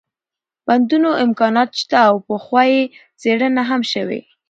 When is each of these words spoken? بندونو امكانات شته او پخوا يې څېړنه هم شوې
بندونو 0.67 1.09
امكانات 1.23 1.69
شته 1.81 1.97
او 2.07 2.15
پخوا 2.27 2.63
يې 2.73 2.81
څېړنه 3.21 3.63
هم 3.69 3.81
شوې 3.93 4.21